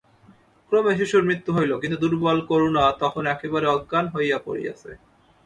ক্রমে 0.71 0.93
শিশুর 0.99 1.23
মৃত্যু 1.25 1.51
হইল, 1.57 1.71
কিন্তু 1.81 1.97
দুর্বল 2.03 2.37
করুণা 2.49 2.83
তখন 3.01 3.23
একেবারে 3.33 3.67
অজ্ঞান 3.67 4.05
হইয়া 4.15 4.37
পড়িয়াছে। 4.45 4.91